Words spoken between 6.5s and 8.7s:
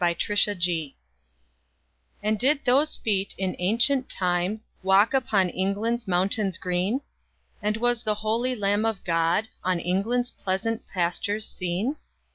green? And was the holy